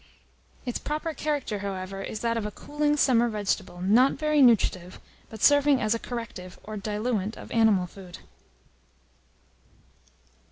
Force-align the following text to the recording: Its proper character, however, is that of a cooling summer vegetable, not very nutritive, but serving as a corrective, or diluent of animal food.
Its 0.65 0.79
proper 0.79 1.13
character, 1.13 1.59
however, 1.59 2.01
is 2.01 2.21
that 2.21 2.35
of 2.35 2.43
a 2.43 2.49
cooling 2.49 2.97
summer 2.97 3.29
vegetable, 3.29 3.81
not 3.81 4.13
very 4.13 4.41
nutritive, 4.41 4.99
but 5.29 5.43
serving 5.43 5.79
as 5.79 5.93
a 5.93 5.99
corrective, 5.99 6.59
or 6.63 6.75
diluent 6.75 7.37
of 7.37 7.51
animal 7.51 7.85
food. 7.85 8.17